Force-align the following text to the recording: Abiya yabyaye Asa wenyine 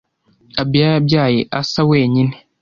Abiya 0.61 0.87
yabyaye 0.95 1.39
Asa 1.59 1.81
wenyine 1.89 2.35